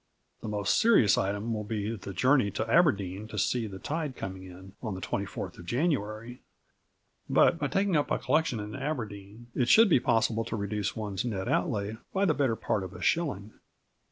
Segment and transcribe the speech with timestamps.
[0.41, 4.45] The most serious item will be the journey to Aberdeen to see the tide coming
[4.45, 6.41] in on the 24th of January;
[7.29, 11.23] but, by taking up a collection in Aberdeen, it should be possible to reduce one's
[11.23, 13.53] net outlay by the better part of a shilling.